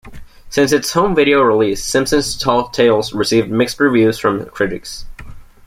Since 0.49 0.71
its 0.71 0.93
home 0.93 1.13
video 1.13 1.43
release, 1.43 1.83
"Simpsons 1.85 2.35
Tall 2.35 2.69
Tales" 2.69 3.13
received 3.13 3.51
mixed 3.51 3.79
reviews 3.79 4.17
from 4.17 4.45
critics. 4.47 5.05